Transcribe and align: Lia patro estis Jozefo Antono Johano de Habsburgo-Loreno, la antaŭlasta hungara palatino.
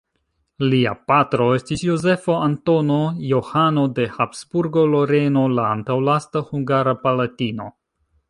Lia 0.69 0.91
patro 1.09 1.45
estis 1.57 1.83
Jozefo 1.89 2.37
Antono 2.45 2.97
Johano 3.33 3.83
de 3.99 4.07
Habsburgo-Loreno, 4.15 5.45
la 5.59 5.69
antaŭlasta 5.77 6.45
hungara 6.51 6.97
palatino. 7.07 7.69